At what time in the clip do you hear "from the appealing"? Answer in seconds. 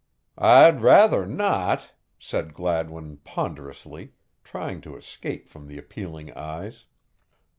5.47-6.33